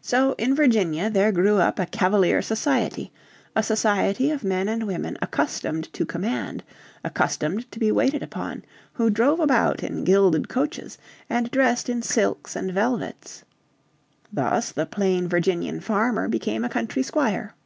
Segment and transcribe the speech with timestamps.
[0.00, 1.10] So in Virginia.
[1.10, 3.10] there grew up a Cavalier society,
[3.56, 6.62] a society of men and women accustomed to command,
[7.02, 10.96] accustomed to be waited upon; who drove about in gilded coaches,
[11.28, 13.42] and dressed in silks and velvets.
[14.32, 17.56] Thus the plain Virginian farmer became a country squire.